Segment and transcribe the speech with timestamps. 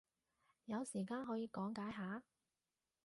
[0.65, 2.23] 有時間可以講解下？